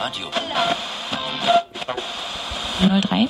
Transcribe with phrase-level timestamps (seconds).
[0.00, 0.30] Radio.
[2.80, 3.28] 03.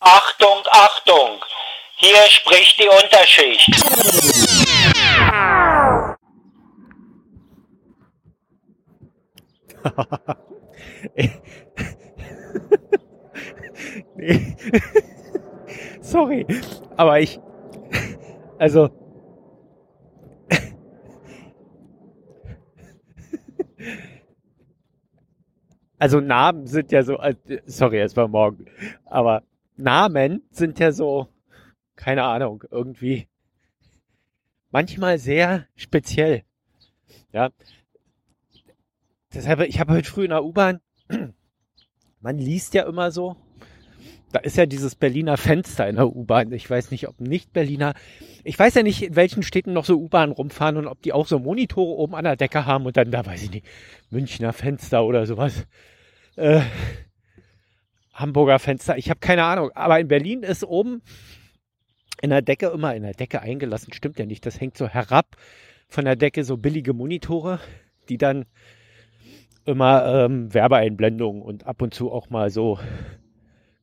[0.00, 1.44] Achtung, Achtung!
[1.96, 3.68] Hier spricht die Unterschicht.
[14.16, 14.56] nee.
[16.00, 16.46] Sorry,
[16.96, 17.38] aber ich,
[18.58, 19.01] also,
[26.02, 28.66] also Namen sind ja so, äh, sorry, es war morgen,
[29.04, 29.44] aber
[29.76, 31.28] Namen sind ja so,
[31.94, 33.28] keine Ahnung, irgendwie
[34.72, 36.42] manchmal sehr speziell.
[37.32, 37.50] Ja.
[39.32, 40.80] Deshalb, ich habe heute früh in der U-Bahn,
[42.20, 43.36] man liest ja immer so,
[44.32, 46.50] da ist ja dieses Berliner Fenster in der U-Bahn.
[46.50, 47.94] Ich weiß nicht, ob Nicht-Berliner,
[48.42, 51.28] ich weiß ja nicht, in welchen Städten noch so U-Bahnen rumfahren und ob die auch
[51.28, 53.66] so Monitore oben an der Decke haben und dann, da weiß ich nicht,
[54.10, 55.68] Münchner Fenster oder sowas.
[56.36, 56.62] Äh,
[58.14, 59.70] Hamburger Fenster, ich habe keine Ahnung.
[59.74, 61.02] Aber in Berlin ist oben
[62.20, 63.92] in der Decke immer in der Decke eingelassen.
[63.92, 64.46] Stimmt ja nicht.
[64.46, 65.36] Das hängt so herab
[65.88, 67.58] von der Decke so billige Monitore,
[68.08, 68.46] die dann
[69.64, 72.78] immer ähm, Werbeeinblendungen und ab und zu auch mal so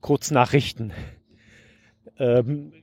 [0.02, 0.94] Kurznachrichten.
[2.18, 2.74] Ähm,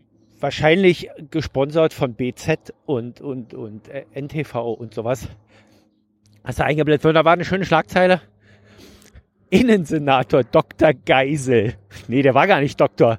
[0.41, 5.29] wahrscheinlich gesponsert von BZ und, und, und äh, NTV und sowas.
[6.45, 7.05] Hast du eingeblendet.
[7.05, 8.21] Da war eine schöne Schlagzeile.
[9.57, 10.93] Innensenator Dr.
[10.93, 11.77] Geisel.
[12.09, 13.19] Nee, der war gar nicht Doktor.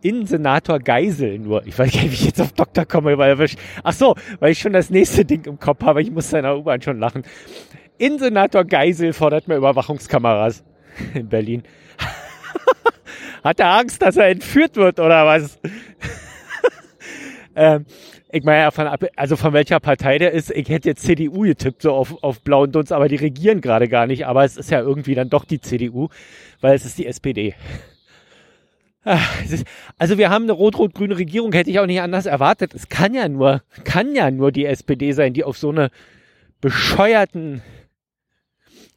[0.00, 1.66] Innensenator Geisel nur.
[1.66, 4.52] Ich weiß gar nicht, wie ich jetzt auf Doktor komme, weil ich, ach so, weil
[4.52, 6.00] ich schon das nächste Ding im Kopf habe.
[6.00, 7.24] Ich muss seiner U-Bahn schon lachen.
[7.98, 10.64] Innensenator Geisel fordert mehr Überwachungskameras
[11.14, 11.62] in Berlin.
[13.44, 15.58] Hat er Angst, dass er entführt wird oder was?
[17.54, 17.84] ähm,
[18.30, 21.92] ich meine, von, also von welcher Partei der ist, ich hätte jetzt CDU getippt, so
[21.92, 24.26] auf, auf blauen Dunst, aber die regieren gerade gar nicht.
[24.26, 26.08] Aber es ist ja irgendwie dann doch die CDU,
[26.60, 27.54] weil es ist die SPD.
[29.98, 32.74] Also wir haben eine rot-rot-grüne Regierung, hätte ich auch nicht anders erwartet.
[32.74, 35.90] Es kann ja nur, kann ja nur die SPD sein, die auf so eine
[36.60, 37.62] bescheuerten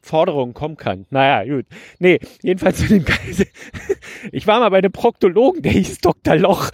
[0.02, 1.06] Forderungen kommen kann.
[1.10, 1.66] Naja, gut.
[2.00, 3.46] Nee, jedenfalls zu dem Geist.
[4.32, 6.36] Ich war mal bei einem Proktologen, der hieß Dr.
[6.36, 6.70] Loch.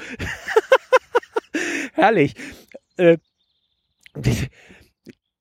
[2.07, 2.35] Herrlich.
[2.99, 3.19] Äh,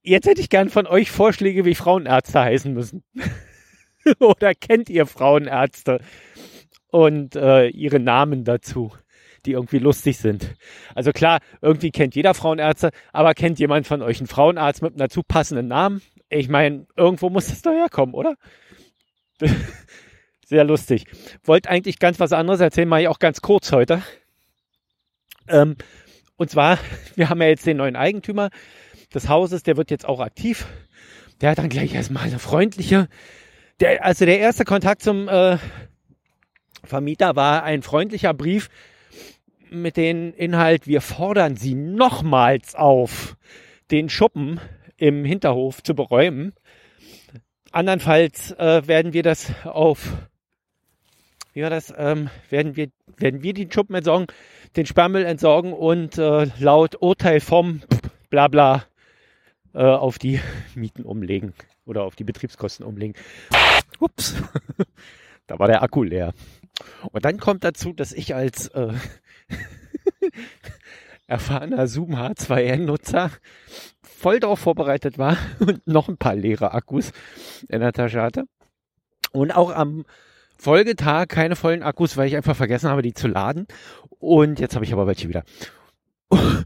[0.01, 3.03] jetzt hätte ich gern von euch Vorschläge, wie Frauenärzte heißen müssen.
[4.19, 5.99] Oder kennt ihr Frauenärzte?
[6.89, 8.91] Und äh, ihre Namen dazu,
[9.45, 10.55] die irgendwie lustig sind.
[10.95, 14.97] Also klar, irgendwie kennt jeder Frauenärzte, aber kennt jemand von euch einen Frauenarzt mit einem
[14.97, 16.01] dazu passenden Namen?
[16.29, 18.37] Ich meine, irgendwo muss das doch herkommen, oder?
[20.47, 21.05] Sehr lustig.
[21.43, 24.01] Wollte eigentlich ganz was anderes erzählen, mache ich auch ganz kurz heute.
[25.47, 25.75] Ähm,
[26.37, 26.79] und zwar,
[27.15, 28.49] wir haben ja jetzt den neuen Eigentümer
[29.13, 30.65] des Hauses, der wird jetzt auch aktiv.
[31.41, 33.07] Der hat dann gleich erstmal eine freundliche.
[33.79, 35.57] Der, also der erste Kontakt zum äh,
[36.83, 38.69] Vermieter war ein freundlicher Brief
[39.69, 43.35] mit dem Inhalt, wir fordern Sie nochmals auf,
[43.91, 44.59] den Schuppen
[44.97, 46.53] im Hinterhof zu beräumen.
[47.71, 50.13] Andernfalls äh, werden wir das auf,
[51.55, 54.27] wie war das, ähm, werden wir, werden wir den Schuppen entsorgen,
[54.75, 57.81] den Sperrmüll entsorgen und äh, laut Urteil vom
[58.29, 58.83] Blabla
[59.73, 60.41] äh, auf die
[60.75, 61.53] Mieten umlegen
[61.85, 63.15] oder auf die Betriebskosten umlegen.
[63.99, 64.35] Ups,
[65.47, 66.33] da war der Akku leer.
[67.13, 68.91] Und dann kommt dazu, dass ich als äh,
[71.27, 73.31] erfahrener Zoom H2N-Nutzer
[74.01, 77.13] voll darauf vorbereitet war und noch ein paar leere Akkus
[77.69, 78.43] in der Tasche hatte.
[79.31, 80.03] Und auch am
[80.57, 83.67] Folgetag keine vollen Akkus, weil ich einfach vergessen habe, die zu laden.
[84.19, 85.43] Und jetzt habe ich aber welche wieder.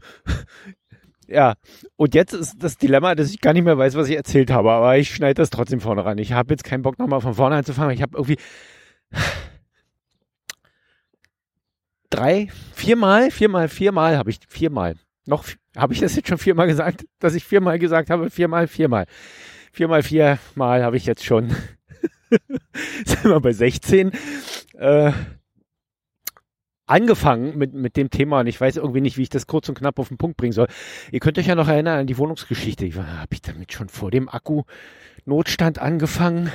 [1.26, 1.54] ja,
[1.96, 4.72] und jetzt ist das Dilemma, dass ich gar nicht mehr weiß, was ich erzählt habe,
[4.72, 6.18] aber ich schneide das trotzdem vorne ran.
[6.18, 7.94] Ich habe jetzt keinen Bock nochmal von vorne anzufangen.
[7.94, 8.38] Ich habe irgendwie
[12.10, 14.96] drei, viermal, viermal, viermal habe ich, viermal,
[15.26, 15.44] noch,
[15.76, 19.06] habe ich das jetzt schon viermal gesagt, dass ich viermal gesagt habe, viermal, viermal.
[19.72, 21.54] Viermal, viermal habe ich jetzt schon,
[23.04, 24.12] sind wir bei 16,
[24.78, 25.12] äh,
[26.86, 29.78] angefangen mit, mit dem Thema und ich weiß irgendwie nicht, wie ich das kurz und
[29.78, 30.66] knapp auf den Punkt bringen soll.
[31.12, 32.90] Ihr könnt euch ja noch erinnern an die Wohnungsgeschichte.
[32.94, 36.50] Habe ich damit schon vor dem Akku-Notstand angefangen?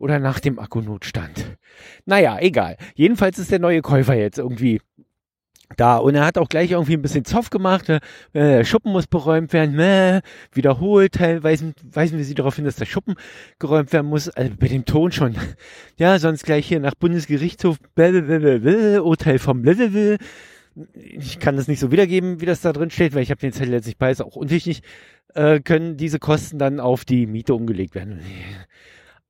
[0.00, 1.58] oder nach dem Akkunotstand.
[2.06, 2.76] Naja, egal.
[2.94, 4.80] Jedenfalls ist der neue Käufer jetzt irgendwie
[5.76, 7.88] da und er hat auch gleich irgendwie ein bisschen Zoff gemacht.
[7.88, 8.00] Ne?
[8.32, 10.20] Äh, der Schuppen muss beräumt werden, äh,
[10.52, 13.14] wiederholt weisen, weisen wir sie darauf hin, dass der Schuppen
[13.58, 14.28] geräumt werden muss.
[14.28, 15.36] Also bei dem Ton schon.
[15.98, 20.16] Ja, sonst gleich hier nach Bundesgerichtshof, blablabla, Urteil vom blablabla.
[20.94, 23.52] Ich kann das nicht so wiedergeben, wie das da drin steht, weil ich habe den
[23.52, 24.82] Zettel jetzt nicht bei, ist auch unwichtig.
[25.34, 28.20] äh, können diese Kosten dann auf die Miete umgelegt werden.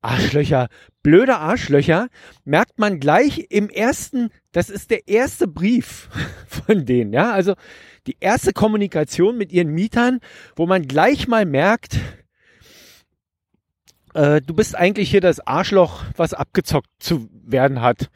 [0.02, 0.68] Arschlöcher,
[1.02, 2.08] blöde Arschlöcher,
[2.44, 6.08] merkt man gleich im ersten, das ist der erste Brief
[6.46, 7.54] von denen, ja, also
[8.06, 10.20] die erste Kommunikation mit ihren Mietern,
[10.56, 11.98] wo man gleich mal merkt,
[14.14, 18.10] äh, du bist eigentlich hier das Arschloch, was abgezockt zu werden hat.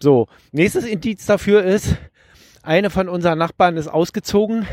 [0.00, 1.96] So, nächstes Indiz dafür ist,
[2.62, 4.66] eine von unseren Nachbarn ist ausgezogen.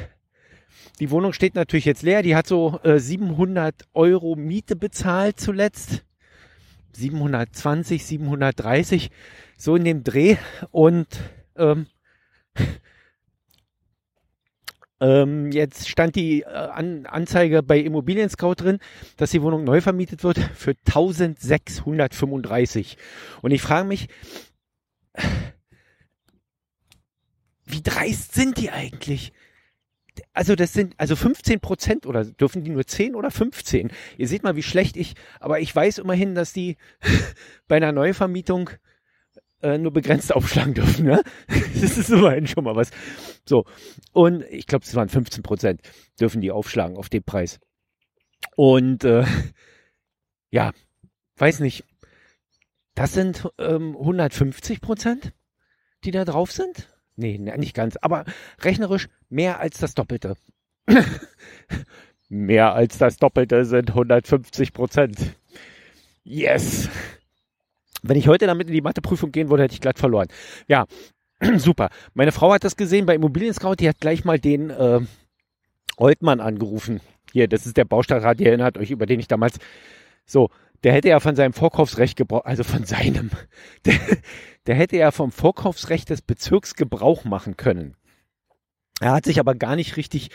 [1.00, 2.22] Die Wohnung steht natürlich jetzt leer.
[2.22, 6.04] Die hat so äh, 700 Euro Miete bezahlt zuletzt.
[6.94, 9.12] 720, 730,
[9.58, 10.38] so in dem Dreh.
[10.72, 11.08] Und
[11.56, 11.88] ähm,
[15.00, 18.80] ähm, jetzt stand die äh, An Anzeige bei Immobilien Scout drin,
[19.18, 22.98] dass die Wohnung neu vermietet wird für 1635.
[23.42, 24.08] Und ich frage mich,
[27.66, 29.34] wie dreist sind die eigentlich?
[30.34, 33.92] Also das sind also 15 Prozent oder dürfen die nur 10 oder 15?
[34.18, 36.78] Ihr seht mal, wie schlecht ich, aber ich weiß immerhin, dass die
[37.68, 38.70] bei einer Neuvermietung
[39.62, 41.06] äh, nur begrenzt aufschlagen dürfen.
[41.06, 41.22] Ne?
[41.82, 42.92] Das ist immerhin schon mal was.
[43.46, 43.66] So,
[44.14, 45.82] und ich glaube, es waren 15 Prozent
[46.20, 47.60] dürfen die aufschlagen auf den Preis.
[48.56, 49.26] Und äh,
[50.52, 50.72] ja,
[51.38, 51.86] weiß nicht,
[52.96, 55.34] das sind ähm, 150 Prozent,
[56.04, 56.90] die da drauf sind.
[57.20, 58.24] Nee, nicht ganz, aber
[58.62, 60.36] rechnerisch mehr als das Doppelte.
[62.30, 65.36] mehr als das Doppelte sind 150 Prozent.
[66.24, 66.88] Yes.
[68.02, 70.30] Wenn ich heute damit in die Matheprüfung gehen würde, hätte ich glatt verloren.
[70.70, 70.86] Ja,
[71.58, 71.90] super.
[72.14, 75.02] Meine Frau hat das gesehen bei Immobilien Scout, die hat gleich mal den äh,
[75.98, 77.02] Oltmann angerufen.
[77.34, 79.60] Hier, das ist der Baustadtrat, ihr erinnert euch, über den ich damals
[80.26, 80.50] so,
[80.84, 83.30] der hätte ja von seinem Vorkaufsrecht gebraucht, also von seinem,
[83.86, 84.00] der,
[84.68, 87.96] der hätte ja vom Vorkaufsrecht des Bezirks Gebrauch machen können.
[89.00, 90.30] Er hat sich aber gar nicht richtig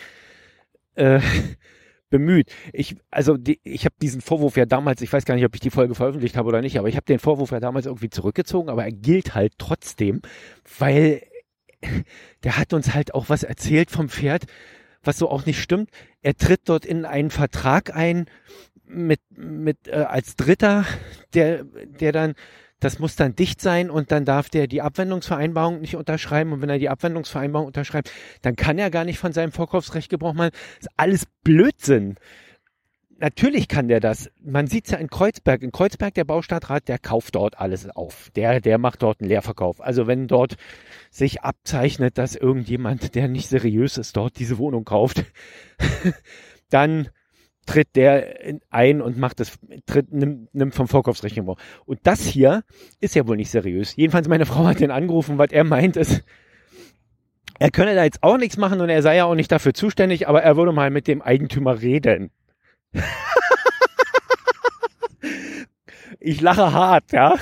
[0.94, 1.20] äh,
[2.10, 2.50] bemüht.
[2.72, 5.60] Ich, also die, ich habe diesen Vorwurf ja damals, ich weiß gar nicht, ob ich
[5.60, 8.70] die Folge veröffentlicht habe oder nicht, aber ich habe den Vorwurf ja damals irgendwie zurückgezogen,
[8.70, 10.22] aber er gilt halt trotzdem,
[10.78, 11.22] weil
[12.44, 14.44] der hat uns halt auch was erzählt vom Pferd,
[15.02, 15.90] was so auch nicht stimmt.
[16.22, 18.26] Er tritt dort in einen Vertrag ein,
[18.86, 20.84] mit, mit äh, als Dritter,
[21.34, 22.34] der, der dann,
[22.84, 26.52] das muss dann dicht sein und dann darf der die Abwendungsvereinbarung nicht unterschreiben.
[26.52, 30.34] Und wenn er die Abwendungsvereinbarung unterschreibt, dann kann er gar nicht von seinem Vorkaufsrecht Gebrauch
[30.34, 30.50] machen.
[30.52, 32.16] Das ist alles Blödsinn.
[33.19, 34.31] Natürlich kann der das.
[34.44, 35.62] Man sieht es ja in Kreuzberg.
[35.62, 38.31] In Kreuzberg, der Baustadtrat, der kauft dort alles auf.
[38.36, 39.81] Der, der macht dort einen Leerverkauf.
[39.81, 40.56] Also wenn dort
[41.10, 45.25] sich abzeichnet, dass irgendjemand, der nicht seriös ist, dort diese Wohnung kauft,
[46.70, 47.08] dann
[47.64, 51.58] tritt der ein und macht das, tritt, nimmt, nimmt vom Vorkaufsrecht Gebrauch.
[51.87, 52.64] Und das hier
[53.00, 53.96] ist ja wohl nicht seriös.
[53.96, 56.25] Jedenfalls meine Frau hat den angerufen, weil er meint ist,
[57.58, 60.28] er könne da jetzt auch nichts machen und er sei ja auch nicht dafür zuständig,
[60.28, 62.31] aber er würde mal mit dem Eigentümer reden.
[66.20, 67.37] ich lache hart, ja.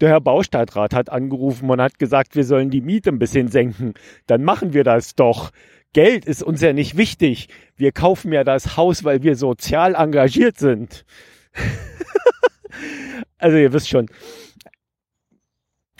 [0.00, 3.94] Der Herr Baustadtrat hat angerufen und hat gesagt, wir sollen die Miete ein bisschen senken.
[4.26, 5.50] Dann machen wir das doch.
[5.92, 7.48] Geld ist uns ja nicht wichtig.
[7.76, 11.04] Wir kaufen ja das Haus, weil wir sozial engagiert sind.
[13.38, 14.06] also ihr wisst schon.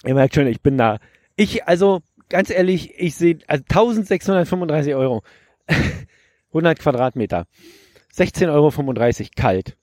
[0.04, 0.98] Ihr merkt schon, ich bin da.
[1.36, 5.22] Ich, also ganz ehrlich, ich sehe also 1635 Euro.
[6.48, 7.46] 100 Quadratmeter.
[8.16, 9.76] 16,35 Euro kalt.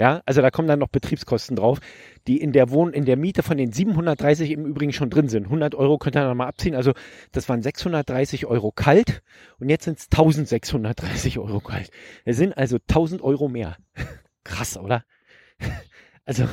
[0.00, 1.78] Ja, also da kommen dann noch Betriebskosten drauf,
[2.26, 5.44] die in der Wohn, in der Miete von den 730 im Übrigen schon drin sind.
[5.44, 6.74] 100 Euro könnt ihr dann mal abziehen.
[6.74, 6.94] Also
[7.32, 9.22] das waren 630 Euro kalt
[9.58, 11.90] und jetzt sind es 1630 Euro kalt.
[12.24, 13.76] Es sind also 1000 Euro mehr.
[14.44, 15.04] Krass, oder?
[16.26, 16.46] Also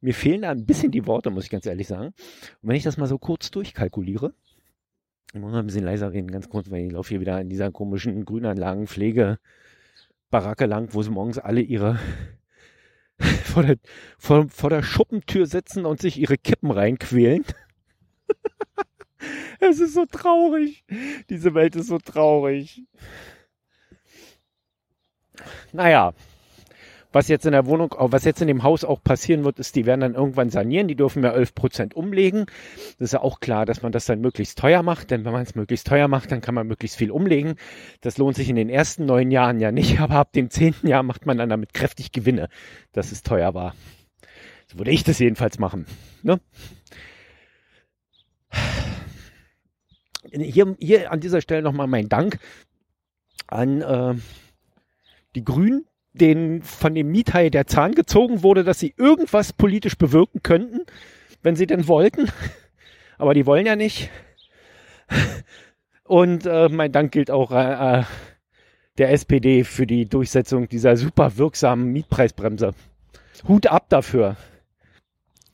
[0.00, 2.08] mir fehlen da ein bisschen die Worte, muss ich ganz ehrlich sagen.
[2.08, 4.34] Und wenn ich das mal so kurz durchkalkuliere,
[5.32, 7.48] ich muss mal ein bisschen leiser reden, ganz kurz, weil ich laufe hier wieder in
[7.48, 9.38] dieser komischen Grünanlagenpflege
[10.30, 11.98] Baracke lang, wo sie morgens alle ihre
[13.44, 13.76] vor der,
[14.18, 17.44] vor, vor der Schuppentür sitzen und sich ihre Kippen reinquälen.
[19.60, 20.84] es ist so traurig.
[21.28, 22.82] Diese Welt ist so traurig.
[25.72, 26.12] Naja,
[27.12, 29.86] was jetzt in der Wohnung, was jetzt in dem Haus auch passieren wird, ist, die
[29.86, 32.46] werden dann irgendwann sanieren, die dürfen mehr 11 Prozent umlegen.
[32.98, 35.42] Das ist ja auch klar, dass man das dann möglichst teuer macht, denn wenn man
[35.42, 37.54] es möglichst teuer macht, dann kann man möglichst viel umlegen.
[38.02, 41.02] Das lohnt sich in den ersten neun Jahren ja nicht, aber ab dem zehnten Jahr
[41.02, 42.48] macht man dann damit kräftig Gewinne,
[42.92, 43.74] dass es teuer war.
[44.66, 45.86] So würde ich das jedenfalls machen.
[46.22, 46.40] Ne?
[50.30, 52.38] Hier, hier an dieser Stelle nochmal mein Dank
[53.46, 54.14] an äh,
[55.34, 55.86] die Grünen,
[56.18, 60.80] denen von dem Miethaie der Zahn gezogen wurde, dass sie irgendwas politisch bewirken könnten,
[61.42, 62.30] wenn sie denn wollten.
[63.18, 64.10] Aber die wollen ja nicht.
[66.04, 68.04] Und äh, mein Dank gilt auch äh,
[68.98, 72.74] der SPD für die Durchsetzung dieser super wirksamen Mietpreisbremse.
[73.46, 74.36] Hut ab dafür.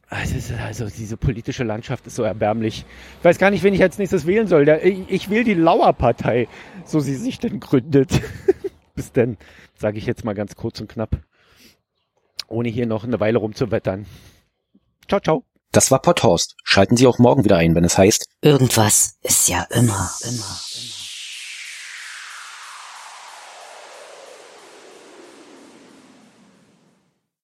[0.08, 2.84] Also, also diese politische Landschaft ist so erbärmlich.
[3.18, 4.68] Ich weiß gar nicht, wen ich als nächstes wählen soll.
[5.08, 6.46] Ich will die Lauerpartei,
[6.84, 8.20] so sie sich denn gründet.
[8.94, 9.36] Bis denn,
[9.76, 11.16] sage ich jetzt mal ganz kurz und knapp,
[12.48, 14.06] ohne hier noch eine Weile rumzuwettern.
[15.08, 15.44] Ciao, ciao.
[15.72, 16.54] Das war Potthorst.
[16.62, 18.28] Schalten Sie auch morgen wieder ein, wenn es heißt.
[18.42, 21.03] Irgendwas ist ja immer, immer, immer.